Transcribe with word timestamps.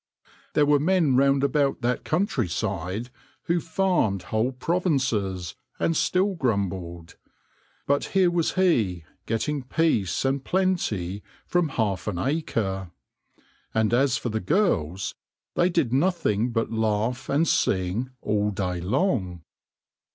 There 0.55 0.65
were 0.65 0.79
men 0.79 1.15
round 1.15 1.43
about 1.43 1.81
that 1.83 2.03
country 2.03 2.47
side 2.49 3.11
who 3.43 3.59
farmed 3.59 4.23
whole 4.23 4.51
provinces, 4.51 5.53
and 5.77 5.95
still 5.95 6.33
grumbled; 6.33 7.17
but 7.85 8.05
here 8.05 8.31
was 8.31 8.53
he, 8.53 9.03
getting 9.27 9.61
peace 9.61 10.25
and 10.25 10.43
plenty 10.43 11.21
from 11.45 11.69
half 11.77 12.07
an 12.07 12.17
acre; 12.17 12.89
and 13.75 13.93
as 13.93 14.17
for 14.17 14.29
the 14.29 14.39
girls, 14.39 15.13
they 15.53 15.69
did 15.69 15.93
nothing 15.93 16.49
but 16.51 16.71
laugh 16.71 17.29
and 17.29 17.47
sing 17.47 18.09
all 18.21 18.49
day 18.49 18.81
long. 18.81 19.43